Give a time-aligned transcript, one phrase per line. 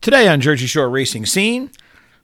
[0.00, 1.70] Today on Jersey Shore Racing Scene,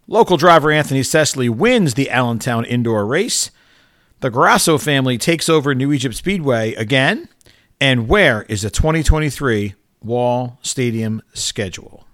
[0.09, 3.51] local driver Anthony Sesely wins the Allentown indoor race.
[4.21, 7.28] The Grosso family takes over New Egypt Speedway again.
[7.78, 12.05] And where is the 2023 Wall Stadium schedule?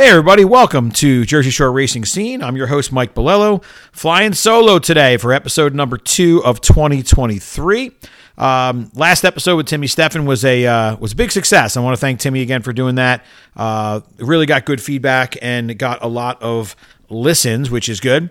[0.00, 2.42] Hey, everybody, welcome to Jersey Shore Racing Scene.
[2.42, 7.92] I'm your host, Mike Bolello, flying solo today for episode number two of 2023.
[8.38, 11.76] Um, last episode with Timmy Steffen was a uh, was a big success.
[11.76, 13.26] I want to thank Timmy again for doing that.
[13.54, 16.76] Uh, really got good feedback and got a lot of
[17.10, 18.30] listens, which is good.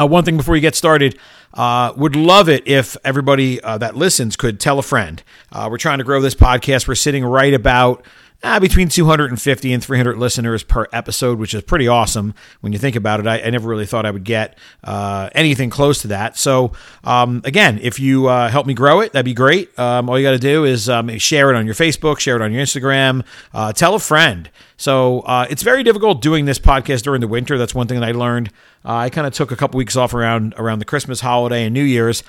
[0.00, 1.18] Uh, one thing before you get started,
[1.54, 5.24] uh, would love it if everybody uh, that listens could tell a friend.
[5.50, 6.86] Uh, we're trying to grow this podcast.
[6.86, 8.06] We're sitting right about
[8.42, 12.96] uh, between 250 and 300 listeners per episode, which is pretty awesome when you think
[12.96, 13.26] about it.
[13.26, 16.36] I, I never really thought I would get uh, anything close to that.
[16.36, 16.72] So,
[17.04, 19.76] um, again, if you uh, help me grow it, that'd be great.
[19.78, 22.42] Um, all you got to do is um, share it on your Facebook, share it
[22.42, 24.50] on your Instagram, uh, tell a friend.
[24.76, 27.56] So uh, it's very difficult doing this podcast during the winter.
[27.56, 28.48] That's one thing that I learned.
[28.84, 31.72] Uh, I kind of took a couple weeks off around around the Christmas holiday and
[31.72, 32.24] New Year's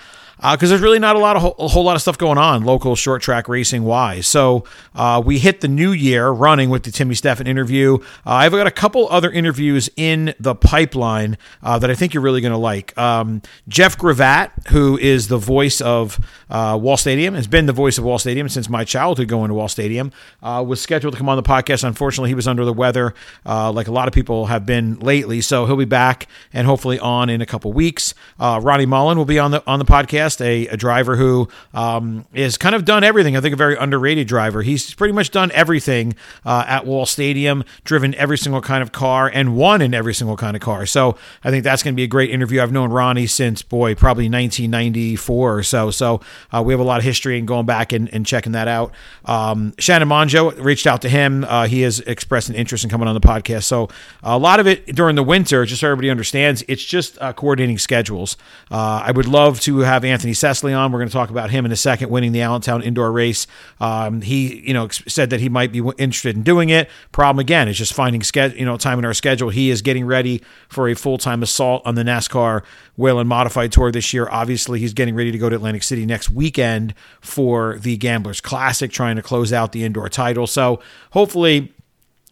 [0.52, 2.96] because there's really not a lot of a whole lot of stuff going on local
[2.96, 4.28] short track racing wise.
[4.28, 8.00] So uh, we hit the new year running with the Timmy Steffen interview.
[8.26, 12.24] Uh, I've got a couple other interviews in the pipeline uh, that I think you're
[12.24, 12.98] really going to like.
[12.98, 16.20] Um, Jeff Gravatt, who is the voice of
[16.50, 19.54] uh, Wall Stadium, has been the voice of Wall Stadium since my childhood going to
[19.54, 21.86] Wall Stadium, uh, was scheduled to come on the podcast.
[21.86, 23.14] Unfortunately, he was under the weather,
[23.46, 25.40] uh, like a lot of people have been lately.
[25.40, 28.14] So he'll be back and hopefully on in a couple weeks.
[28.40, 32.58] Ronnie Mullen will be on the on the podcast a, a driver who um, is
[32.58, 33.36] kind of done everything.
[33.36, 34.62] I think a very underrated driver.
[34.62, 39.30] He's pretty much done everything uh, at Wall Stadium, driven every single kind of car,
[39.34, 40.86] and won in every single kind of car.
[40.86, 42.62] So I think that's going to be a great interview.
[42.62, 45.92] I've known Ronnie since, boy, probably 1994 or so.
[45.92, 48.68] So uh, we have a lot of history and going back and, and checking that
[48.68, 48.94] out.
[49.26, 51.44] Um, Shannon Monjo reached out to him.
[51.44, 53.64] Uh, he has expressed an interest in coming on the podcast.
[53.64, 53.90] So
[54.22, 57.78] a lot of it during the winter, just so everybody understands, it's just uh, coordinating
[57.78, 58.38] schedules.
[58.72, 60.92] Uh, I would love to have Anthony Sesely on.
[60.92, 63.46] We're going to talk about him in a second, winning the Allentown indoor race.
[63.80, 66.90] Um, he, you know, said that he might be interested in doing it.
[67.12, 69.50] Problem again is just finding schedule, you know, time in our schedule.
[69.50, 72.64] He is getting ready for a full time assault on the NASCAR
[72.96, 74.28] Whelen Modified Tour this year.
[74.30, 78.92] Obviously, he's getting ready to go to Atlantic City next weekend for the Gamblers Classic,
[78.92, 80.48] trying to close out the indoor title.
[80.48, 80.80] So
[81.12, 81.74] hopefully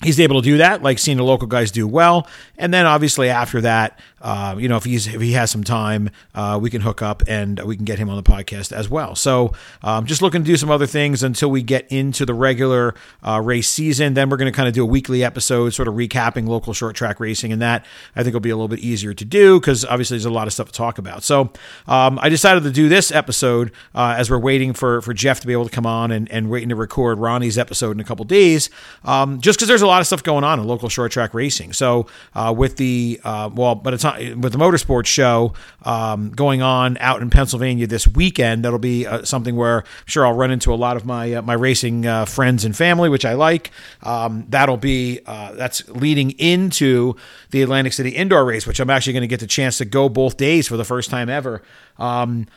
[0.03, 2.27] he's able to do that, like seeing the local guys do well.
[2.57, 6.09] And then obviously after that, uh, you know, if he's if he has some time,
[6.35, 9.15] uh, we can hook up and we can get him on the podcast as well.
[9.15, 12.93] So um, just looking to do some other things until we get into the regular
[13.25, 14.13] uh, race season.
[14.13, 16.95] Then we're going to kind of do a weekly episode, sort of recapping local short
[16.95, 19.83] track racing, and that I think will be a little bit easier to do because
[19.85, 21.23] obviously there's a lot of stuff to talk about.
[21.23, 21.51] So
[21.87, 25.47] um, I decided to do this episode uh, as we're waiting for for Jeff to
[25.47, 28.25] be able to come on and, and waiting to record Ronnie's episode in a couple
[28.25, 28.69] days,
[29.03, 31.73] um, just because there's a lot of stuff going on in local short track racing.
[31.73, 34.05] So uh, with the uh, well, but it's
[34.37, 38.65] with the motorsports show um, going on out in Pennsylvania this weekend.
[38.65, 41.41] That'll be uh, something where I'm sure I'll run into a lot of my uh,
[41.41, 43.71] my racing uh, friends and family, which I like.
[44.03, 47.15] Um, that'll be uh, that's leading into
[47.51, 50.09] the Atlantic City indoor race, which I'm actually going to get the chance to go
[50.09, 51.61] both days for the first time ever.
[51.97, 52.47] Um,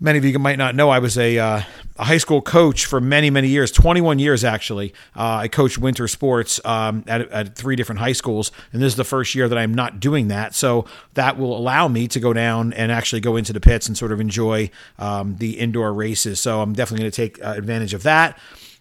[0.00, 1.62] Many of you might not know I was a, uh,
[1.96, 4.92] a high school coach for many, many years, 21 years actually.
[5.16, 8.96] Uh, I coached winter sports um, at, at three different high schools, and this is
[8.96, 10.54] the first year that I'm not doing that.
[10.54, 13.96] So that will allow me to go down and actually go into the pits and
[13.96, 16.40] sort of enjoy um, the indoor races.
[16.40, 18.36] So I'm definitely going to take uh, advantage of that.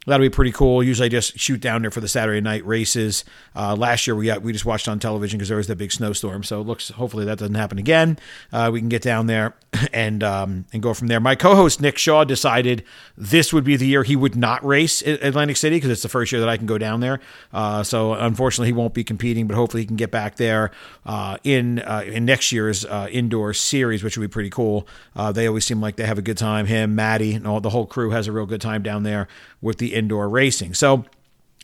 [0.06, 0.84] That'll be pretty cool.
[0.84, 3.24] Usually, I just shoot down there for the Saturday night races.
[3.56, 5.92] Uh, last year, we got, we just watched on television because there was that big
[5.92, 6.44] snowstorm.
[6.44, 8.18] So it looks hopefully that doesn't happen again.
[8.52, 9.56] Uh, we can get down there
[9.94, 11.20] and um, and go from there.
[11.20, 12.84] My co-host Nick Shaw decided
[13.18, 16.10] this would be the year he would not race at Atlantic City because it's the
[16.10, 17.20] first year that I can go down there.
[17.54, 20.72] Uh, so unfortunately, he won't be competing, but hopefully he can get back there
[21.06, 24.88] uh, in uh, in next year's uh, indoor series, which would be pretty cool.
[25.34, 26.66] They always seem like they have a good time.
[26.66, 29.28] Him, Maddie, and all the whole crew has a real good time down there
[29.64, 30.74] with the indoor racing.
[30.76, 31.06] So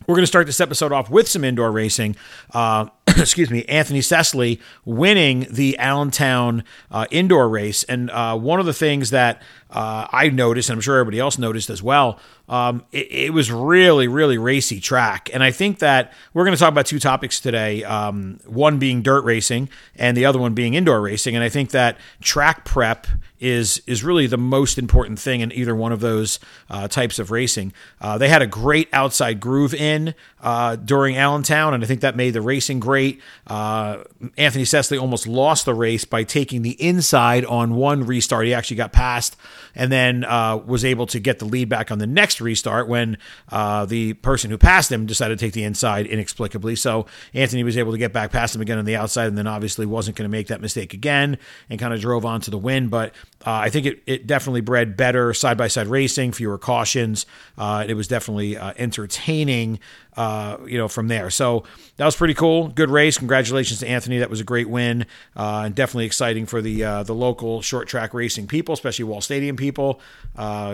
[0.06, 2.16] we're going to start this episode off with some indoor racing.
[2.52, 7.84] Uh, excuse me, Anthony Sesely winning the Allentown uh, indoor race.
[7.84, 11.38] And uh, one of the things that uh, I noticed, and I'm sure everybody else
[11.38, 12.18] noticed as well,
[12.48, 15.30] um, it, it, was really, really racy track.
[15.32, 19.02] And I think that we're going to talk about two topics today um, one being
[19.02, 21.36] dirt racing, and the other one being indoor racing.
[21.36, 23.06] And I think that track prep
[23.38, 27.30] is is really the most important thing in either one of those uh, types of
[27.30, 27.72] racing.
[28.00, 32.16] Uh, they had a great outside groove in uh, during Allentown, and I think that
[32.16, 33.20] made the racing great.
[33.46, 33.98] Uh,
[34.36, 38.46] Anthony Sesely almost lost the race by taking the inside on one restart.
[38.46, 39.36] He actually got past
[39.74, 43.18] and then uh, was able to get the lead back on the next restart when
[43.50, 46.76] uh, the person who passed him decided to take the inside inexplicably.
[46.76, 49.46] So Anthony was able to get back past him again on the outside, and then
[49.46, 52.58] obviously wasn't going to make that mistake again and kind of drove on to the
[52.58, 52.88] win.
[52.88, 53.14] But
[53.46, 57.26] uh, I think it, it definitely bred better side by side racing, fewer cautions.
[57.56, 59.78] Uh, it was definitely uh, entertaining,
[60.16, 61.30] uh, you know, from there.
[61.30, 61.64] So
[61.96, 62.68] that was pretty cool.
[62.68, 63.18] Good race.
[63.18, 64.18] Congratulations to Anthony.
[64.18, 67.88] That was a great win, uh, and definitely exciting for the uh, the local short
[67.88, 70.00] track racing people, especially Wall Stadium people.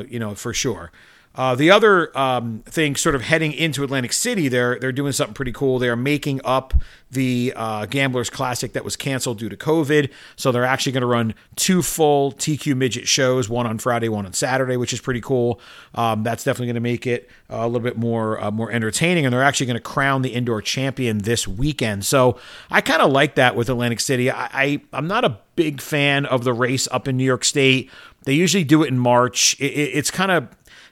[0.08, 0.90] you know, for sure.
[1.36, 5.34] Uh, the other um, thing, sort of heading into Atlantic City, they're they're doing something
[5.34, 5.78] pretty cool.
[5.78, 6.72] They're making up
[7.10, 10.10] the uh, Gamblers Classic that was canceled due to COVID.
[10.34, 14.26] So they're actually going to run two full TQ midget shows, one on Friday, one
[14.26, 15.60] on Saturday, which is pretty cool.
[15.94, 19.26] Um, that's definitely going to make it a little bit more uh, more entertaining.
[19.26, 22.06] And they're actually going to crown the indoor champion this weekend.
[22.06, 22.38] So
[22.70, 24.30] I kind of like that with Atlantic City.
[24.30, 27.90] I, I I'm not a big fan of the race up in New York State.
[28.24, 29.54] They usually do it in March.
[29.60, 30.48] It, it, it's kind of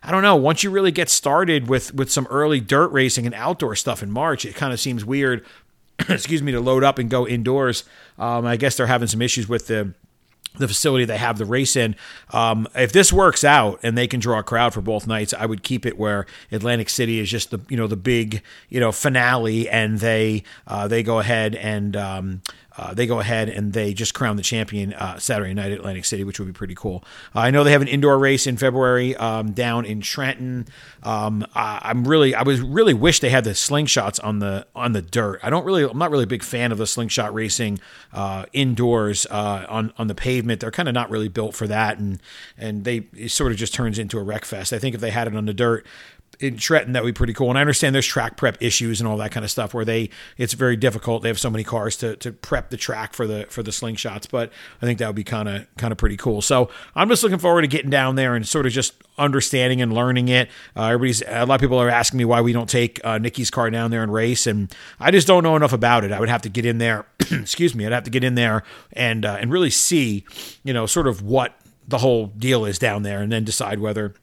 [0.06, 0.36] I don't know.
[0.36, 4.10] Once you really get started with with some early dirt racing and outdoor stuff in
[4.10, 5.44] March, it kind of seems weird.
[6.08, 7.84] excuse me to load up and go indoors.
[8.18, 9.94] Um, I guess they're having some issues with the
[10.56, 11.96] the facility they have the race in.
[12.30, 15.46] Um, if this works out and they can draw a crowd for both nights, I
[15.46, 18.92] would keep it where Atlantic City is just the you know the big you know
[18.92, 22.42] finale, and they uh, they go ahead and um,
[22.76, 26.04] uh, they go ahead and they just crown the champion uh, Saturday night at Atlantic
[26.04, 27.04] City, which would be pretty cool.
[27.34, 30.66] Uh, I know they have an indoor race in February um, down in Trenton.
[31.02, 34.92] Um, I, am really, I was really wish they had the slingshots on the on
[34.92, 35.40] the dirt.
[35.42, 37.78] I don't really, I'm not really a big fan of the slingshot racing
[38.12, 40.60] uh, indoors uh, on on the pavement.
[40.60, 42.20] They're kind of not really built for that, and
[42.58, 44.72] and they it sort of just turns into a wreck fest.
[44.72, 45.86] I think if they had it on the dirt,
[46.40, 47.48] in Trenton, that would be pretty cool.
[47.48, 50.10] And I understand there's track prep issues and all that kind of stuff where they
[50.36, 51.22] it's very difficult.
[51.22, 54.28] They have so many cars to, to prep the track for the for the slingshots,
[54.30, 56.42] but I think that would be kind of kind of pretty cool.
[56.42, 59.92] So I'm just looking forward to getting down there and sort of just understanding and
[59.92, 60.48] learning it.
[60.76, 63.50] Uh, everybody's a lot of people are asking me why we don't take uh, Nikki's
[63.50, 66.12] car down there and race, and I just don't know enough about it.
[66.12, 67.06] I would have to get in there.
[67.30, 70.24] excuse me, I'd have to get in there and uh, and really see,
[70.62, 71.54] you know, sort of what
[71.86, 74.14] the whole deal is down there, and then decide whether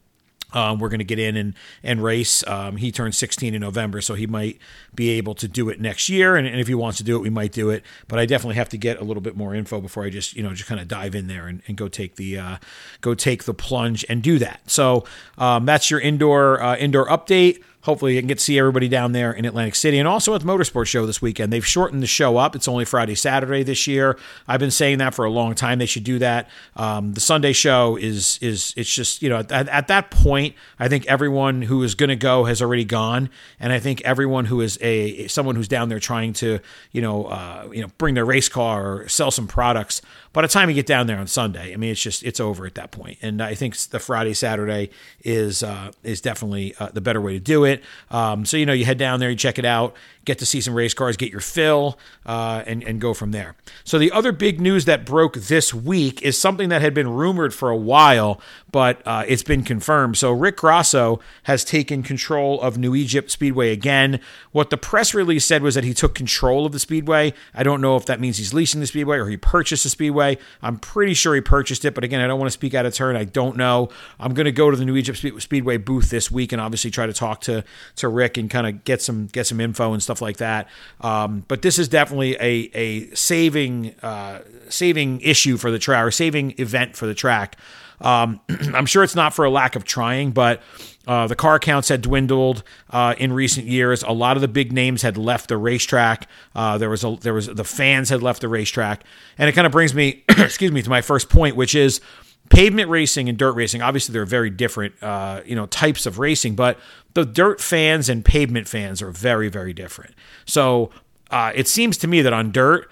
[0.54, 1.54] um, we're going to get in and
[1.84, 2.46] and race.
[2.48, 4.60] Um, he turns 16 in November, so he might
[4.94, 6.36] be able to do it next year.
[6.36, 7.84] And, and, if he wants to do it, we might do it.
[8.08, 10.44] But I definitely have to get a little bit more info before I just you
[10.44, 12.58] know just kind of dive in there and, and go take the uh,
[13.02, 14.70] go take the plunge and do that.
[14.70, 15.06] So
[15.38, 19.12] um, that's your indoor uh, indoor update hopefully you can get to see everybody down
[19.12, 21.52] there in Atlantic City and also at the Motorsports Show this weekend.
[21.52, 22.56] They've shortened the show up.
[22.56, 24.18] It's only Friday, Saturday this year.
[24.48, 25.80] I've been saying that for a long time.
[25.80, 26.50] They should do that.
[26.76, 30.88] Um, the Sunday show is is it's just you know at, at that point I
[30.88, 33.30] think everyone who is going to go has already gone,
[33.60, 36.60] and I think everyone who is a someone who's down there trying to
[36.92, 40.02] you know uh, you know bring their race car or sell some products
[40.34, 42.66] by the time you get down there on Sunday, I mean, it's just it's over
[42.66, 43.18] at that point.
[43.22, 44.90] And I think the Friday Saturday
[45.24, 47.84] is uh, is definitely uh, the better way to do it.
[48.10, 49.94] Um, so you know, you head down there, you check it out,
[50.24, 53.56] get to see some race cars, get your fill, uh, and and go from there.
[53.84, 57.54] So the other big news that broke this week is something that had been rumored
[57.54, 58.40] for a while,
[58.72, 60.18] but uh, it's been confirmed.
[60.18, 64.22] So Rick Grosso has taken control of New Egypt Speedway again.
[64.54, 67.34] What the press release said was that he took control of the speedway.
[67.54, 70.21] I don't know if that means he's leasing the speedway or he purchased the speedway.
[70.62, 72.94] I'm pretty sure he purchased it, but again, I don't want to speak out of
[72.94, 73.16] turn.
[73.16, 73.90] I don't know.
[74.20, 77.06] I'm going to go to the New Egypt Speedway booth this week and obviously try
[77.06, 77.64] to talk to
[77.98, 80.68] to Rick and kind of get some get some info and stuff like that.
[81.02, 86.12] Um, but this is definitely a a saving uh, saving issue for the track or
[86.12, 87.58] saving event for the track.
[88.00, 88.40] Um,
[88.74, 90.62] I'm sure it's not for a lack of trying, but
[91.08, 94.04] uh, the car counts had dwindled uh, in recent years.
[94.04, 96.28] A lot of the big names had left the racetrack.
[96.54, 99.04] Uh, there was a, there was the fans had left the racetrack,
[99.38, 102.02] and it kind of brings me, excuse me, to my first point, which is
[102.50, 106.54] pavement racing and dirt racing obviously they're very different uh, you know types of racing
[106.54, 106.78] but
[107.14, 110.14] the dirt fans and pavement fans are very very different
[110.46, 110.90] so
[111.30, 112.90] uh, it seems to me that on dirt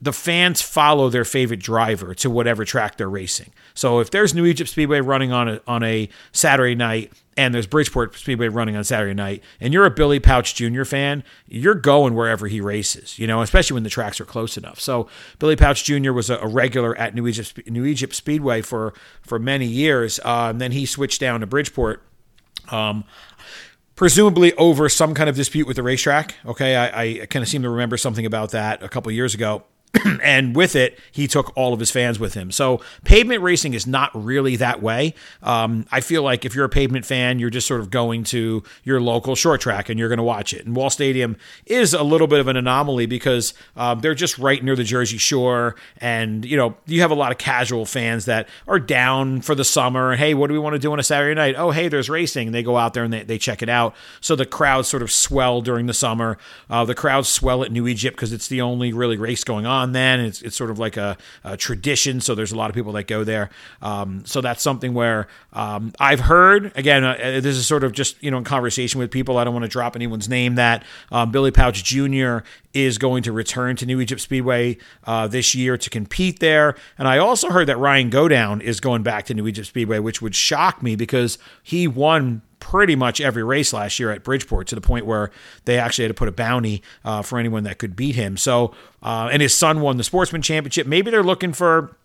[0.00, 3.52] the fans follow their favorite driver to whatever track they're racing.
[3.74, 7.66] So if there's New Egypt Speedway running on a on a Saturday night and there's
[7.66, 10.84] Bridgeport Speedway running on Saturday night, and you're a Billy Pauch Jr.
[10.84, 14.80] fan, you're going wherever he races, you know, especially when the tracks are close enough.
[14.80, 15.06] So
[15.38, 16.12] Billy Pauch Jr.
[16.12, 20.48] was a, a regular at New Egypt New Egypt Speedway for for many years, uh,
[20.50, 22.02] and then he switched down to Bridgeport.
[22.70, 23.04] Um,
[23.96, 26.36] presumably over some kind of dispute with the racetrack.
[26.46, 29.64] Okay, I, I kind of seem to remember something about that a couple years ago.
[30.22, 32.50] and with it, he took all of his fans with him.
[32.50, 35.14] So pavement racing is not really that way.
[35.42, 38.62] Um, I feel like if you're a pavement fan, you're just sort of going to
[38.84, 40.64] your local short track and you're going to watch it.
[40.64, 44.62] And Wall Stadium is a little bit of an anomaly because um, they're just right
[44.62, 48.48] near the Jersey Shore, and you know you have a lot of casual fans that
[48.68, 50.14] are down for the summer.
[50.16, 51.54] Hey, what do we want to do on a Saturday night?
[51.56, 52.48] Oh, hey, there's racing.
[52.48, 53.94] And they go out there and they, they check it out.
[54.20, 56.38] So the crowds sort of swell during the summer.
[56.68, 59.79] Uh, the crowds swell at New Egypt because it's the only really race going on
[59.92, 60.20] then.
[60.20, 62.20] It's, it's sort of like a, a tradition.
[62.20, 63.50] So there's a lot of people that go there.
[63.82, 68.22] Um, so that's something where um, I've heard, again, uh, this is sort of just,
[68.22, 69.38] you know, in conversation with people.
[69.38, 72.38] I don't want to drop anyone's name that um, Billy Pauch Jr.
[72.72, 76.76] is going to return to New Egypt Speedway uh, this year to compete there.
[76.98, 80.22] And I also heard that Ryan Godown is going back to New Egypt Speedway, which
[80.22, 84.74] would shock me because he won pretty much every race last year at Bridgeport to
[84.74, 85.30] the point where
[85.64, 88.36] they actually had to put a bounty uh, for anyone that could beat him.
[88.36, 90.86] So, uh, and his son won the Sportsman Championship.
[90.86, 91.96] Maybe they're looking for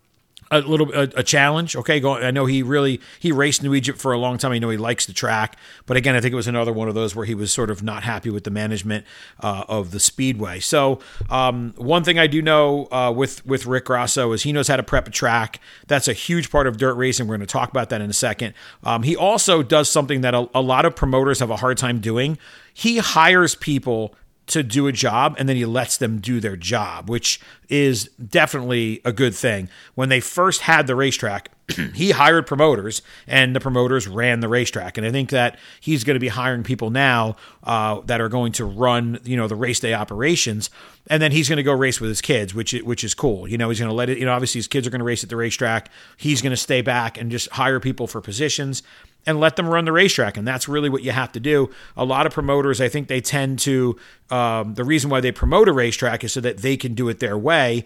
[0.50, 1.76] a little a, a challenge.
[1.76, 2.14] Okay, go.
[2.14, 4.52] I know he really he raced New Egypt for a long time.
[4.52, 6.94] I know he likes the track, but again, I think it was another one of
[6.94, 9.04] those where he was sort of not happy with the management
[9.40, 10.60] uh, of the speedway.
[10.60, 11.00] So
[11.30, 14.76] um, one thing I do know uh, with with Rick Grosso is he knows how
[14.76, 15.60] to prep a track.
[15.86, 17.26] That's a huge part of dirt racing.
[17.26, 18.54] We're going to talk about that in a second.
[18.84, 22.00] Um, he also does something that a, a lot of promoters have a hard time
[22.00, 22.38] doing.
[22.72, 24.14] He hires people
[24.46, 29.00] to do a job and then he lets them do their job, which is definitely
[29.04, 29.68] a good thing.
[29.94, 31.50] When they first had the racetrack,
[31.94, 34.96] he hired promoters and the promoters ran the racetrack.
[34.96, 37.34] And I think that he's going to be hiring people now
[37.64, 40.70] uh, that are going to run, you know, the race day operations.
[41.08, 43.48] And then he's going to go race with his kids, which which is cool.
[43.48, 44.18] You know, he's going to let it.
[44.18, 45.90] You know, obviously his kids are going to race at the racetrack.
[46.16, 48.82] He's going to stay back and just hire people for positions
[49.26, 50.36] and let them run the racetrack.
[50.36, 51.70] And that's really what you have to do.
[51.96, 53.98] A lot of promoters, I think they tend to,
[54.30, 57.20] um, the reason why they promote a racetrack is so that they can do it
[57.20, 57.84] their way.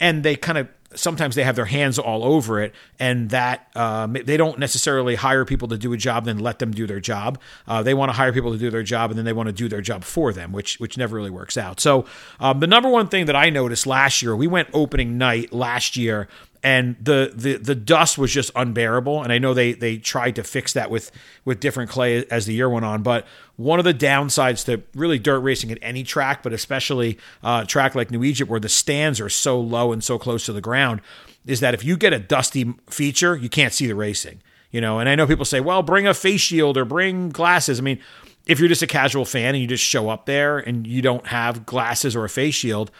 [0.00, 4.14] And they kind of, sometimes they have their hands all over it and that um,
[4.24, 7.38] they don't necessarily hire people to do a job then let them do their job
[7.68, 9.52] uh, they want to hire people to do their job and then they want to
[9.52, 12.04] do their job for them which which never really works out so
[12.40, 15.96] um, the number one thing that i noticed last year we went opening night last
[15.96, 16.26] year
[16.62, 19.22] and the, the the dust was just unbearable.
[19.22, 21.10] And I know they they tried to fix that with
[21.44, 23.02] with different clay as the year went on.
[23.02, 23.26] But
[23.56, 27.94] one of the downsides to really dirt racing at any track, but especially uh, track
[27.94, 31.00] like New Egypt where the stands are so low and so close to the ground,
[31.46, 34.42] is that if you get a dusty feature, you can't see the racing.
[34.70, 37.80] You know, and I know people say, well, bring a face shield or bring glasses.
[37.80, 37.98] I mean,
[38.46, 41.26] if you're just a casual fan and you just show up there and you don't
[41.26, 42.90] have glasses or a face shield,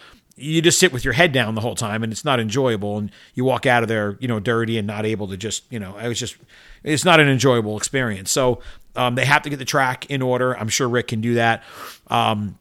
[0.41, 3.11] you just sit with your head down the whole time and it's not enjoyable and
[3.35, 5.95] you walk out of there you know dirty and not able to just you know
[5.99, 6.37] i was just
[6.85, 8.31] it's not an enjoyable experience.
[8.31, 8.61] So
[8.97, 10.57] um, they have to get the track in order.
[10.57, 11.63] I'm sure rick can do that.
[12.09, 12.59] Um,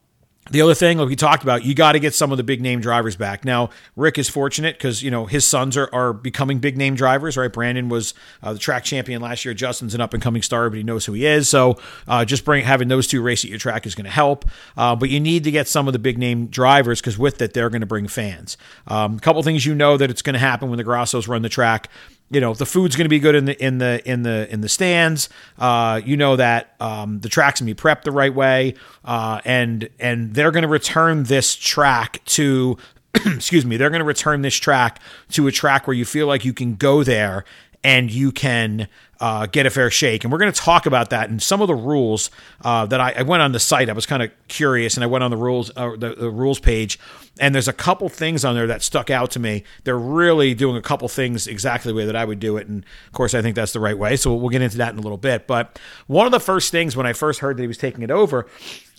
[0.51, 2.61] the other thing, like we talked about, you got to get some of the big
[2.61, 3.45] name drivers back.
[3.45, 7.37] Now, Rick is fortunate because you know his sons are, are becoming big name drivers.
[7.37, 9.53] Right, Brandon was uh, the track champion last year.
[9.53, 11.47] Justin's an up and coming star, but he knows who he is.
[11.49, 11.77] So,
[12.07, 14.45] uh, just bring having those two race at your track is going to help.
[14.75, 17.53] Uh, but you need to get some of the big name drivers because with it,
[17.53, 18.57] they're going to bring fans.
[18.87, 21.43] Um, a couple things you know that it's going to happen when the Grossos run
[21.43, 21.89] the track
[22.31, 24.61] you know the food's going to be good in the in the in the in
[24.61, 25.29] the stands.
[25.57, 29.41] Uh, you know that um, the track's going to be prepped the right way, uh,
[29.45, 32.77] and and they're going to return this track to.
[33.25, 33.75] excuse me.
[33.75, 36.75] They're going to return this track to a track where you feel like you can
[36.75, 37.43] go there
[37.83, 38.87] and you can
[39.19, 40.23] uh, get a fair shake.
[40.23, 43.11] And we're going to talk about that and some of the rules uh, that I,
[43.17, 43.89] I, went on the site.
[43.89, 46.59] I was kind of curious, and I went on the rules uh, the, the, rules
[46.59, 46.97] page,
[47.39, 49.63] and there's a couple things on there that stuck out to me.
[49.83, 52.85] They're really doing a couple things exactly the way that I would do it, and
[53.07, 54.15] of course, I think that's the right way.
[54.15, 55.47] So we'll get into that in a little bit.
[55.47, 58.11] But one of the first things when I first heard that he was taking it
[58.11, 58.47] over,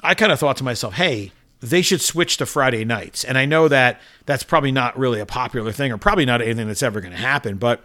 [0.03, 3.23] I kind of thought to myself, hey they should switch to Friday nights.
[3.23, 6.67] And I know that that's probably not really a popular thing or probably not anything
[6.67, 7.85] that's ever going to happen, but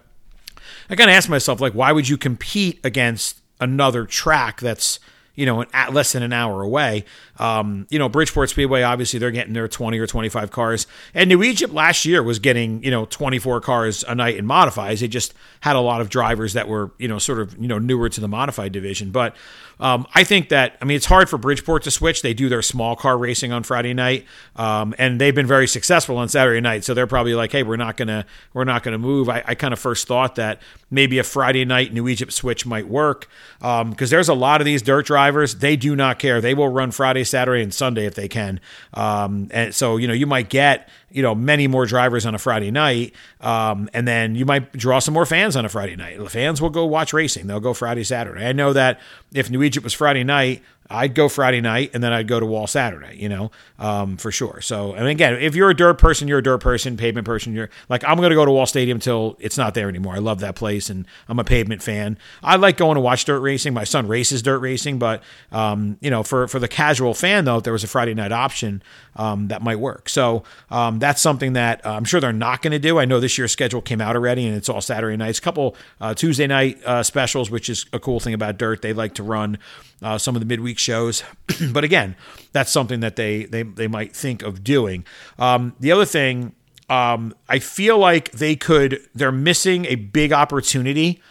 [0.90, 5.00] I kind of asked myself, like, why would you compete against another track that's,
[5.36, 7.04] you know, at less than an hour away.
[7.38, 10.88] Um, you know, Bridgeport Speedway, obviously, they're getting their 20 or 25 cars.
[11.14, 15.02] And New Egypt last year was getting, you know, 24 cars a night in modifies.
[15.02, 17.80] They just had a lot of drivers that were, you know, sort of, you know,
[17.80, 19.12] newer to the modified division.
[19.12, 19.36] But
[19.80, 22.22] um, I think that, I mean, it's hard for Bridgeport to switch.
[22.22, 26.18] They do their small car racing on Friday night, um, and they've been very successful
[26.18, 26.84] on Saturday night.
[26.84, 29.30] So they're probably like, hey, we're not to, we're not to move.
[29.30, 32.88] I, I kind of first thought that maybe a Friday night New Egypt switch might
[32.88, 33.28] work
[33.60, 35.56] because um, there's a lot of these dirt drivers.
[35.56, 36.42] They do not care.
[36.42, 38.60] They will run Friday, Saturday, and Sunday if they can.
[38.94, 42.38] Um, and so, you know, you might get, you know, many more drivers on a
[42.38, 43.14] Friday night.
[43.40, 46.20] Um, and then you might draw some more fans on a Friday night.
[46.20, 47.48] The fans will go watch racing.
[47.48, 48.46] They'll go Friday, Saturday.
[48.46, 49.00] I know that
[49.34, 52.46] if New Egypt was Friday night, I'd go Friday night and then I'd go to
[52.46, 53.50] Wall Saturday, you know,
[53.80, 54.62] um, for sure.
[54.62, 57.70] So, and again, if you're a dirt person, you're a dirt person, pavement person, you're
[57.90, 60.14] like, I'm going to go to Wall Stadium until it's not there anymore.
[60.14, 62.20] I love that place and I'm a pavement fan.
[62.44, 63.74] I like going to watch dirt racing.
[63.74, 67.58] My son races dirt racing, but, um, you know, for, for the casual fan, though,
[67.58, 68.84] if there was a Friday night option,
[69.16, 70.08] um, that might work.
[70.08, 73.00] So, um, that's something that uh, I'm sure they're not going to do.
[73.00, 75.76] I know this year's schedule came out already and it's all Saturday nights, a couple
[76.00, 78.84] uh, Tuesday night uh, specials, which is a cool thing about dirt.
[78.84, 79.58] They like to run
[80.02, 81.24] uh, some of the midweek shows.
[81.72, 82.16] but again,
[82.52, 85.06] that's something that they they they might think of doing.
[85.40, 86.54] Um, the other thing,
[86.90, 89.00] um, I feel like they could.
[89.14, 91.22] They're missing a big opportunity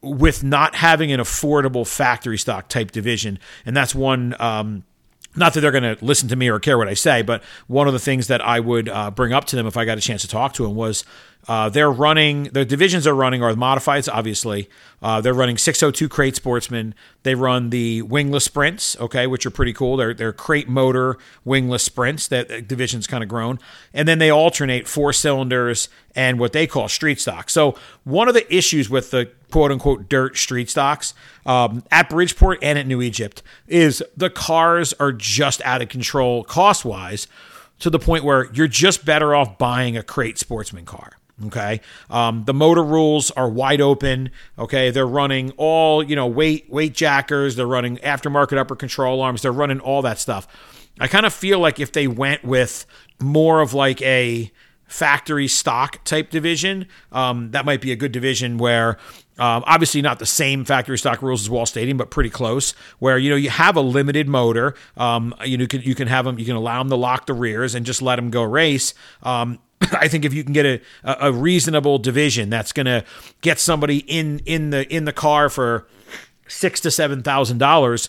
[0.00, 4.34] with not having an affordable factory stock type division, and that's one.
[4.40, 4.84] Um,
[5.36, 7.86] not that they're going to listen to me or care what I say, but one
[7.86, 10.00] of the things that I would uh, bring up to them if I got a
[10.00, 11.04] chance to talk to them was
[11.46, 14.08] uh, they're running the divisions they're running are the modifieds.
[14.12, 14.68] Obviously,
[15.00, 16.94] uh, they're running 602 crate sportsman.
[17.22, 19.96] They run the wingless sprints, okay, which are pretty cool.
[19.96, 22.28] They're they're crate motor wingless sprints.
[22.28, 23.58] That, division's kind of grown,
[23.94, 27.48] and then they alternate four cylinders and what they call street stock.
[27.48, 31.14] So one of the issues with the quote unquote dirt street stocks
[31.46, 36.44] um, at Bridgeport and at New Egypt is the cars are just out of control
[36.44, 37.26] cost wise
[37.78, 41.12] to the point where you're just better off buying a crate sportsman car.
[41.46, 41.80] Okay,
[42.10, 44.30] um, the motor rules are wide open.
[44.58, 47.54] Okay, they're running all you know weight weight jackers.
[47.56, 49.42] They're running aftermarket upper control arms.
[49.42, 50.48] They're running all that stuff.
[51.00, 52.86] I kind of feel like if they went with
[53.20, 54.50] more of like a
[54.88, 58.98] factory stock type division, um, that might be a good division where
[59.38, 62.72] um, obviously, not the same factory stock rules as Wall Stadium, but pretty close.
[62.98, 66.08] Where you know you have a limited motor, um, you know you can, you can
[66.08, 68.42] have them, you can allow them to lock the rears and just let them go
[68.42, 68.94] race.
[69.22, 69.60] Um,
[69.92, 73.04] I think if you can get a, a reasonable division that's going to
[73.40, 75.86] get somebody in in the in the car for
[76.46, 78.08] six to seven thousand dollars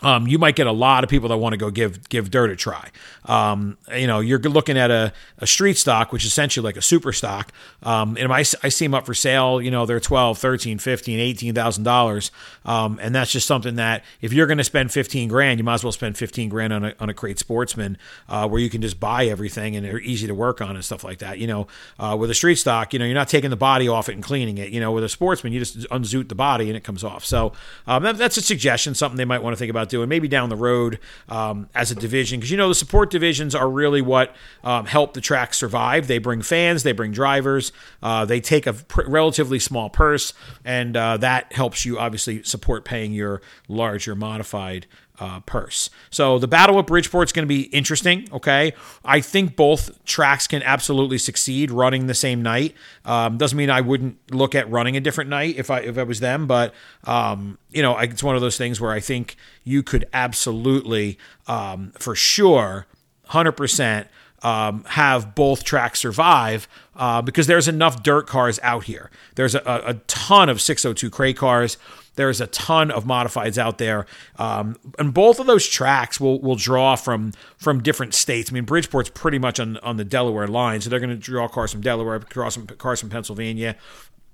[0.00, 2.50] um, you might get a lot of people that want to go give give dirt
[2.50, 2.90] a try.
[3.24, 6.82] Um, you know, you're looking at a, a street stock, which is essentially like a
[6.82, 7.52] super stock.
[7.82, 11.18] Um, and I, I see them up for sale, you know, they're 12, 13, 15,
[11.18, 12.30] 18,000 dollars.
[12.64, 15.74] Um, and that's just something that if you're going to spend 15 grand, you might
[15.74, 18.82] as well spend 15 grand on a, on a crate sportsman, uh, where you can
[18.82, 21.38] just buy everything and they're easy to work on and stuff like that.
[21.38, 21.66] You know,
[21.98, 24.22] uh, with a street stock, you know, you're not taking the body off it and
[24.22, 27.04] cleaning it, you know, with a sportsman, you just unzoot the body and it comes
[27.04, 27.24] off.
[27.24, 27.52] So,
[27.86, 30.48] um, that, that's a suggestion, something they might want to think about doing maybe down
[30.48, 30.98] the road
[31.28, 35.14] um, as a division because you know the support divisions are really what um, help
[35.14, 36.06] the track survive.
[36.06, 37.72] They bring fans, they bring drivers,
[38.02, 40.32] uh, they take a pr- relatively small purse,
[40.64, 44.86] and uh, that helps you obviously support paying your larger modified
[45.20, 45.90] uh, purse.
[46.10, 48.28] So the battle at Bridgeport's going to be interesting.
[48.32, 48.72] Okay,
[49.04, 52.74] I think both tracks can absolutely succeed running the same night.
[53.04, 56.02] Um, doesn't mean I wouldn't look at running a different night if I if I
[56.04, 59.82] was them, but um, you know, it's one of those things where I think you
[59.82, 62.86] could absolutely, um, for sure,
[63.26, 64.08] hundred percent.
[64.40, 69.10] Um, have both tracks survive uh, because there's enough dirt cars out here.
[69.34, 71.76] There's a, a ton of 602 crate cars.
[72.18, 74.06] There's a ton of modifieds out there,
[74.40, 78.50] um, and both of those tracks will will draw from from different states.
[78.50, 81.46] I mean, Bridgeport's pretty much on on the Delaware line, so they're going to draw
[81.46, 83.76] cars from Delaware, draw some cars from Pennsylvania.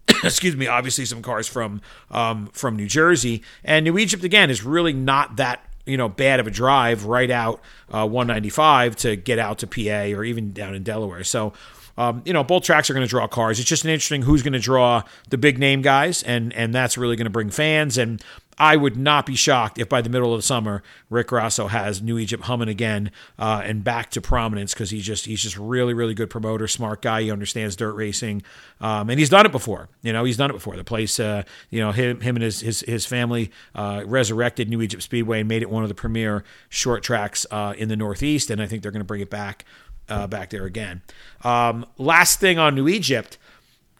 [0.24, 4.62] excuse me, obviously some cars from um, from New Jersey and New Egypt again is
[4.62, 7.60] really not that you know bad of a drive right out
[7.92, 11.22] uh, 195 to get out to PA or even down in Delaware.
[11.22, 11.52] So.
[11.96, 13.60] Um, you know, both tracks are going to draw cars.
[13.60, 16.98] It's just an interesting who's going to draw the big name guys, and and that's
[16.98, 17.98] really going to bring fans.
[17.98, 18.22] And
[18.58, 22.00] I would not be shocked if by the middle of the summer Rick Grosso has
[22.00, 25.94] New Egypt humming again uh, and back to prominence because he's just he's just really
[25.94, 27.22] really good promoter, smart guy.
[27.22, 28.42] He understands dirt racing,
[28.80, 29.88] um, and he's done it before.
[30.02, 30.76] You know, he's done it before.
[30.76, 34.82] The place, uh, you know, him him and his his, his family uh, resurrected New
[34.82, 38.50] Egypt Speedway and made it one of the premier short tracks uh, in the Northeast,
[38.50, 39.64] and I think they're going to bring it back
[40.08, 41.02] uh, back there again.
[41.42, 43.38] Um, last thing on New Egypt,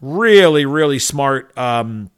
[0.01, 1.57] really really smart.
[1.57, 2.11] Um,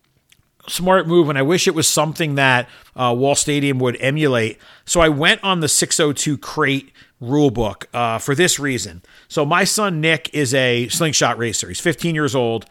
[0.68, 4.58] smart move, and I wish it was something that uh, Wall Stadium would emulate.
[4.84, 6.90] So I went on the 602 crate
[7.22, 9.02] rulebook uh, for this reason.
[9.28, 11.68] So my son Nick is a slingshot racer.
[11.68, 12.66] He's 15 years old.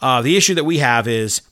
[0.00, 1.42] Uh, the issue that we have is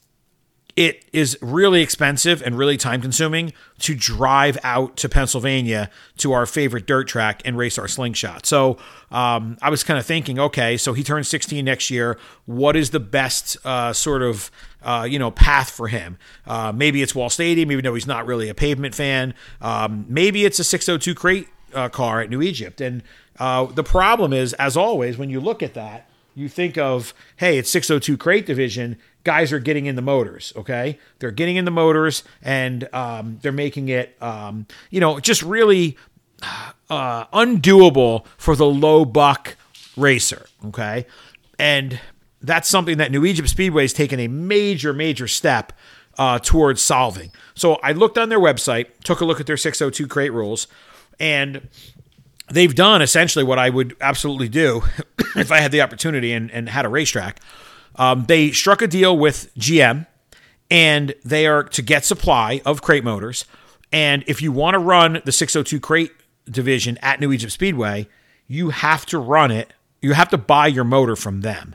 [0.78, 6.46] it is really expensive and really time consuming to drive out to Pennsylvania to our
[6.46, 8.46] favorite dirt track and race our slingshot.
[8.46, 8.78] So
[9.10, 12.16] um, I was kind of thinking, okay, so he turns 16 next year.
[12.46, 16.16] What is the best uh, sort of uh, you know path for him?
[16.46, 19.34] Uh, maybe it's Wall Stadium, even though he's not really a pavement fan.
[19.60, 22.80] Um, maybe it's a 602 crate uh, car at New Egypt.
[22.80, 23.02] And
[23.40, 27.58] uh, the problem is, as always, when you look at that, you think of, hey,
[27.58, 28.96] it's 602 crate division.
[29.28, 30.98] Guys are getting in the motors, okay?
[31.18, 35.98] They're getting in the motors and um, they're making it, um, you know, just really
[36.88, 39.58] uh, undoable for the low buck
[39.98, 41.04] racer, okay?
[41.58, 42.00] And
[42.40, 45.74] that's something that New Egypt Speedway has taken a major, major step
[46.16, 47.30] uh, towards solving.
[47.54, 50.68] So I looked on their website, took a look at their 602 crate rules,
[51.20, 51.68] and
[52.50, 54.84] they've done essentially what I would absolutely do
[55.36, 57.40] if I had the opportunity and, and had a racetrack.
[57.98, 60.06] Um, they struck a deal with GM
[60.70, 63.44] and they are to get supply of crate motors.
[63.92, 66.12] And if you want to run the 602 crate
[66.46, 68.08] division at New Egypt Speedway,
[68.46, 69.72] you have to run it.
[70.00, 71.74] You have to buy your motor from them.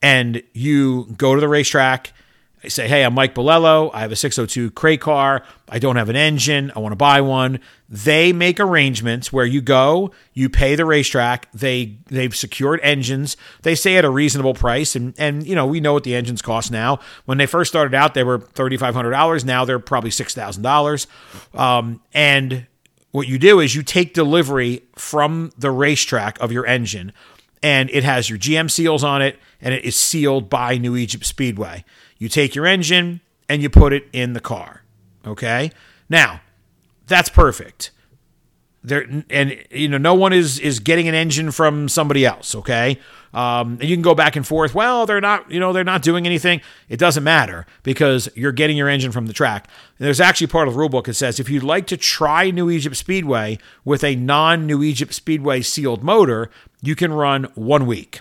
[0.00, 2.12] And you go to the racetrack.
[2.62, 3.90] I say, hey, I'm Mike Bolello.
[3.94, 5.44] I have a 602 crate car.
[5.68, 6.72] I don't have an engine.
[6.74, 7.60] I want to buy one.
[7.88, 11.50] They make arrangements where you go, you pay the racetrack.
[11.52, 13.36] They they've secured engines.
[13.62, 16.42] They say at a reasonable price, and and you know we know what the engines
[16.42, 16.98] cost now.
[17.26, 19.44] When they first started out, they were thirty five hundred dollars.
[19.44, 21.06] Now they're probably six thousand dollars.
[21.54, 22.66] Um, and
[23.12, 27.12] what you do is you take delivery from the racetrack of your engine
[27.62, 31.24] and it has your GM seals on it and it is sealed by New Egypt
[31.24, 31.84] Speedway.
[32.18, 34.82] You take your engine and you put it in the car.
[35.26, 35.70] Okay?
[36.08, 36.40] Now,
[37.06, 37.90] that's perfect.
[38.82, 42.98] There and you know no one is is getting an engine from somebody else, okay?
[43.34, 44.74] Um, and you can go back and forth.
[44.74, 46.60] Well, they're not, you know, they're not doing anything.
[46.88, 49.68] It doesn't matter because you're getting your engine from the track.
[49.98, 52.50] And there's actually part of the rule book that says if you'd like to try
[52.50, 56.50] New Egypt Speedway with a non New Egypt Speedway sealed motor,
[56.80, 58.20] you can run one week.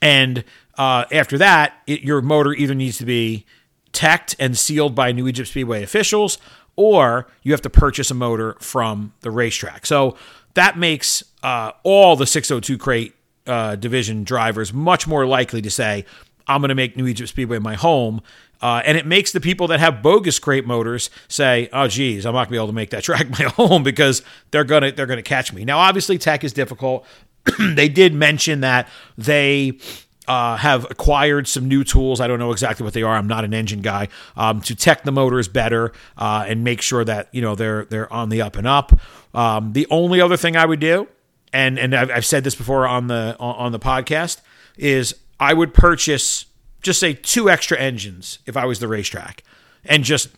[0.00, 0.44] And
[0.76, 3.46] uh, after that, it, your motor either needs to be
[3.92, 6.38] teched and sealed by New Egypt Speedway officials,
[6.76, 9.86] or you have to purchase a motor from the racetrack.
[9.86, 10.16] So
[10.54, 13.14] that makes uh, all the 602 crate
[13.46, 16.04] uh, division drivers much more likely to say,
[16.46, 18.20] I'm going to make New Egypt Speedway my home.
[18.60, 22.32] Uh, and it makes the people that have bogus crate motors say, "Oh, geez, I'm
[22.32, 25.06] not going to be able to make that track my home because they're gonna they're
[25.06, 27.04] gonna catch me." Now, obviously, tech is difficult.
[27.58, 29.78] they did mention that they
[30.28, 32.20] uh, have acquired some new tools.
[32.20, 33.14] I don't know exactly what they are.
[33.14, 34.08] I'm not an engine guy.
[34.36, 38.12] Um, to tech the motors better uh, and make sure that you know they're they're
[38.12, 38.98] on the up and up.
[39.34, 41.08] Um, the only other thing I would do,
[41.52, 44.40] and and I've, I've said this before on the on, the podcast,
[44.76, 46.46] is I would purchase
[46.82, 49.42] just say two extra engines if I was the racetrack,
[49.84, 50.28] and just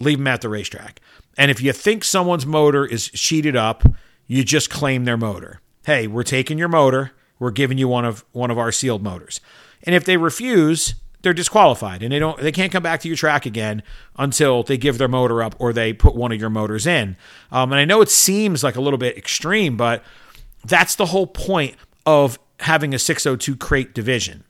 [0.00, 1.00] leave them at the racetrack.
[1.38, 3.84] And if you think someone's motor is cheated up,
[4.26, 5.60] you just claim their motor.
[5.84, 7.12] Hey, we're taking your motor.
[7.38, 9.40] We're giving you one of one of our sealed motors.
[9.82, 13.16] And if they refuse, they're disqualified and they don't they can't come back to your
[13.16, 13.82] track again
[14.16, 17.16] until they give their motor up or they put one of your motors in.
[17.50, 20.02] Um, and I know it seems like a little bit extreme, but
[20.64, 24.44] that's the whole point of having a 602 crate division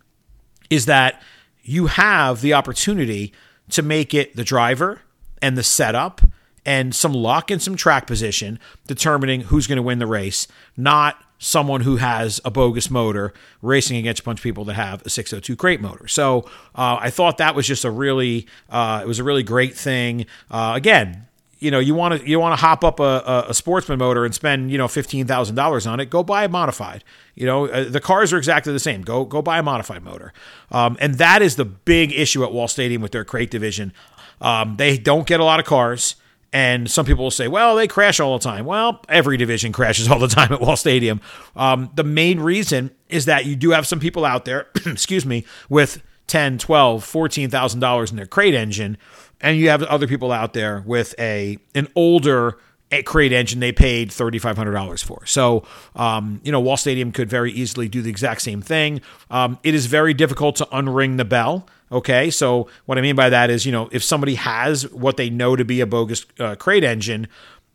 [0.71, 1.23] is that
[1.63, 3.33] you have the opportunity
[3.71, 5.01] to make it the driver
[5.43, 6.21] and the setup
[6.65, 10.47] and some luck and some track position determining who's going to win the race,
[10.77, 15.05] not someone who has a bogus motor racing against a bunch of people that have
[15.05, 16.09] a 602 crate motor.
[16.09, 16.41] So
[16.75, 20.27] uh, I thought that was just a really, uh, it was a really great thing.
[20.51, 21.27] Uh, again,
[21.59, 24.35] you know, you want to you want to hop up a, a, sportsman motor and
[24.35, 26.11] spend you know fifteen thousand dollars on it.
[26.11, 27.03] Go buy a modified.
[27.35, 29.01] You know, uh, the cars are exactly the same.
[29.01, 30.35] Go go buy a modified motor.
[30.71, 33.95] Um, and that is the big issue at Wall Stadium with their crate division.
[34.41, 36.17] Um, they don't get a lot of cars.
[36.57, 38.65] And some people will say, well, they crash all the time.
[38.65, 41.21] Well, every division crashes all the time at Wall Stadium.
[41.55, 45.45] Um, the main reason is that you do have some people out there, excuse me,
[45.69, 48.97] with 10, 12, $14,000 in their crate engine.
[49.39, 52.57] And you have other people out there with a an older
[53.05, 55.27] crate engine they paid $3,500 for.
[55.27, 59.01] So, um, you know, Wall Stadium could very easily do the exact same thing.
[59.31, 61.67] Um, it is very difficult to unring the bell.
[61.93, 62.31] Okay.
[62.31, 65.55] So, what I mean by that is, you know, if somebody has what they know
[65.57, 67.29] to be a bogus uh, crate engine,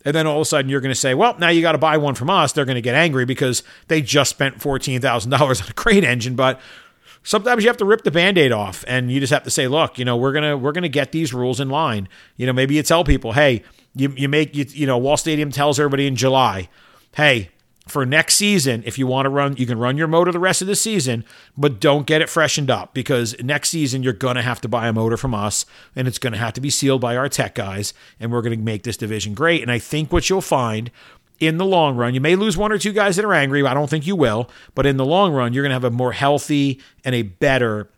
[0.04, 1.78] and then all of a sudden you're going to say, well, now you got to
[1.78, 5.70] buy one from us, they're going to get angry because they just spent $14,000 on
[5.70, 6.36] a crate engine.
[6.36, 6.60] But
[7.24, 10.00] sometimes you have to rip the band-aid off and you just have to say look
[10.00, 12.08] you know we're gonna we're gonna get these rules in line
[12.38, 13.64] you know maybe you tell people hey
[13.96, 16.70] you, you make you, you know wall stadium tells everybody in july
[17.16, 17.50] hey
[17.88, 20.62] for next season if you want to run you can run your motor the rest
[20.62, 21.26] of the season
[21.58, 24.88] but don't get it freshened up because next season you're going to have to buy
[24.88, 27.56] a motor from us and it's going to have to be sealed by our tech
[27.56, 30.92] guys and we're going to make this division great and i think what you'll find
[31.42, 33.66] in the long run, you may lose one or two guys that are angry.
[33.66, 35.90] I don't think you will, but in the long run, you're going to have a
[35.90, 37.90] more healthy and a better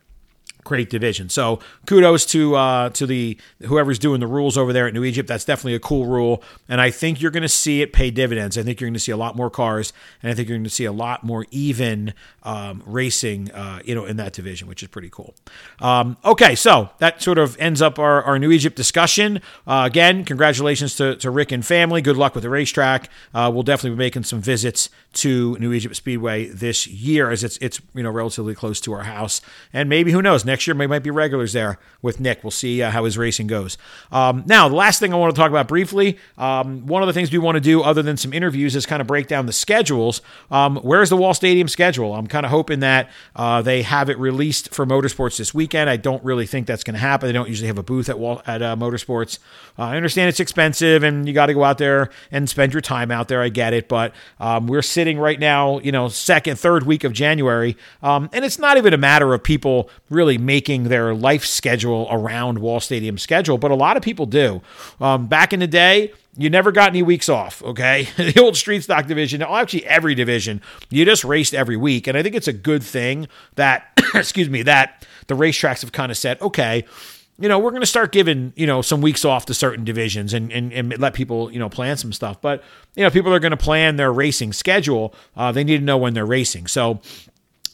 [0.64, 1.28] crate division.
[1.28, 5.28] So kudos to uh, to the whoever's doing the rules over there at New Egypt.
[5.28, 8.58] That's definitely a cool rule, and I think you're going to see it pay dividends.
[8.58, 10.64] I think you're going to see a lot more cars, and I think you're going
[10.64, 14.82] to see a lot more even um, racing, uh, you know, in that division, which
[14.82, 15.34] is pretty cool.
[15.80, 19.40] Um, okay, so that sort of ends up our, our New Egypt discussion.
[19.66, 22.02] Uh, again, congratulations to, to Rick and family.
[22.02, 23.10] Good luck with the racetrack.
[23.32, 27.56] Uh, we'll definitely be making some visits to New Egypt Speedway this year, as it's
[27.58, 29.40] it's you know relatively close to our house,
[29.72, 32.44] and maybe who knows next year we might be regulars there with Nick.
[32.44, 33.76] We'll see uh, how his racing goes.
[34.12, 37.12] Um, now, the last thing I want to talk about briefly, um, one of the
[37.12, 39.52] things we want to do other than some interviews is kind of break down the
[39.52, 40.22] schedules.
[40.52, 42.14] Um, where's the Wall Stadium schedule?
[42.14, 45.90] I'm kind of hoping that uh, they have it released for motorsports this weekend.
[45.90, 47.28] I don't really think that's going to happen.
[47.28, 49.40] They don't usually have a booth at Wall, at uh, motorsports.
[49.76, 52.80] Uh, I understand it's expensive and you got to go out there and spend your
[52.80, 53.42] time out there.
[53.42, 57.12] I get it, but um, we're sitting right now, you know, second, third week of
[57.12, 62.08] January, um, and it's not even a matter of people really making their life schedule
[62.10, 64.62] around Wall Stadium schedule, but a lot of people do.
[65.00, 68.08] Um, back in the day, you never got any weeks off, okay?
[68.16, 72.06] the old street stock division, actually every division, you just raced every week.
[72.06, 76.10] And I think it's a good thing that, excuse me, that the racetracks have kind
[76.10, 76.84] of said, okay,
[77.38, 80.32] you know, we're going to start giving, you know, some weeks off to certain divisions
[80.32, 82.40] and, and, and let people, you know, plan some stuff.
[82.40, 82.62] But,
[82.94, 85.12] you know, people are going to plan their racing schedule.
[85.36, 86.68] Uh, they need to know when they're racing.
[86.68, 87.00] So,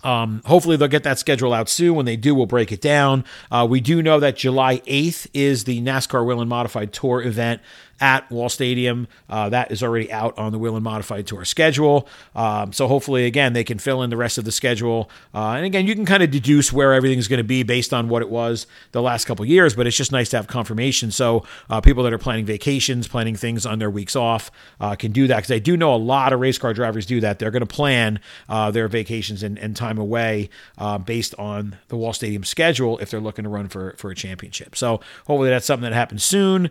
[0.04, 1.94] um, hopefully they'll get that schedule out soon.
[1.94, 3.24] When they do, we'll break it down.
[3.50, 7.60] Uh, we do know that July 8th is the NASCAR Whelen Modified Tour event
[8.00, 9.06] at Wall Stadium.
[9.28, 12.08] Uh, that is already out on the Whelen Modified Tour schedule.
[12.34, 15.10] Um, so hopefully, again, they can fill in the rest of the schedule.
[15.34, 18.08] Uh, and again, you can kind of deduce where everything's going to be based on
[18.08, 21.10] what it was the last couple years, but it's just nice to have confirmation.
[21.10, 25.12] So uh, people that are planning vacations, planning things on their weeks off, uh, can
[25.12, 27.38] do that because I do know a lot of race car drivers do that.
[27.38, 31.96] They're going to plan uh, their vacations and, and time away uh, based on the
[31.96, 34.74] Wall Stadium schedule if they're looking to run for, for a championship.
[34.74, 36.70] So hopefully that's something that happens soon.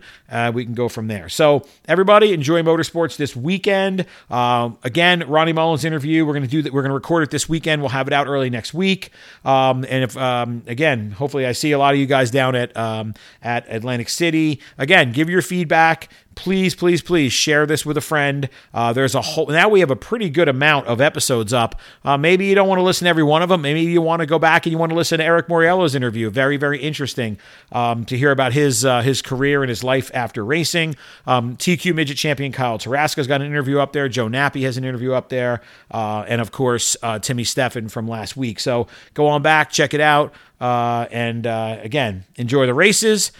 [0.52, 1.28] we can go from there there.
[1.28, 4.06] So everybody enjoy motorsports this weekend.
[4.30, 6.24] Um, again, Ronnie Mullins interview.
[6.24, 6.72] We're going to do that.
[6.72, 7.82] We're going to record it this weekend.
[7.82, 9.10] We'll have it out early next week.
[9.44, 12.74] Um, and if um, again, hopefully, I see a lot of you guys down at
[12.76, 14.60] um, at Atlantic City.
[14.78, 16.08] Again, give your feedback
[16.40, 18.48] please, please, please share this with a friend.
[18.72, 21.78] Uh, there's a whole now we have a pretty good amount of episodes up.
[22.02, 23.60] Uh, maybe you don't want to listen to every one of them.
[23.60, 26.30] Maybe you want to go back and you want to listen to Eric Moriello's interview.
[26.30, 27.36] Very, very interesting
[27.72, 30.96] um, to hear about his uh, his career and his life after racing.
[31.26, 34.08] Um, TQ midget champion Kyle Tarasco's got an interview up there.
[34.08, 38.08] Joe Nappy has an interview up there, uh, and of course uh, Timmy Steffen from
[38.08, 38.60] last week.
[38.60, 43.30] So go on back, check it out, uh, and again enjoy the races.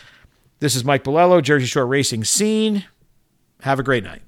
[0.61, 2.85] This is Mike Bolello, Jersey Shore Racing Scene.
[3.62, 4.20] Have a great night.